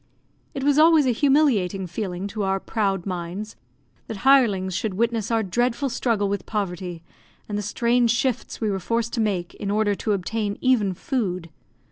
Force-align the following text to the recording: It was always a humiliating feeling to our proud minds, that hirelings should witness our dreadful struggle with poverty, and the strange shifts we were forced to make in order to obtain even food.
It 0.55 0.63
was 0.63 0.79
always 0.79 1.05
a 1.05 1.11
humiliating 1.11 1.85
feeling 1.85 2.25
to 2.29 2.41
our 2.41 2.59
proud 2.59 3.05
minds, 3.05 3.55
that 4.07 4.23
hirelings 4.25 4.73
should 4.73 4.95
witness 4.95 5.29
our 5.29 5.43
dreadful 5.43 5.89
struggle 5.91 6.27
with 6.27 6.47
poverty, 6.47 7.03
and 7.47 7.55
the 7.55 7.61
strange 7.61 8.09
shifts 8.09 8.59
we 8.59 8.71
were 8.71 8.79
forced 8.79 9.13
to 9.13 9.21
make 9.21 9.53
in 9.53 9.69
order 9.69 9.93
to 9.93 10.13
obtain 10.13 10.57
even 10.59 10.95
food. 10.95 11.51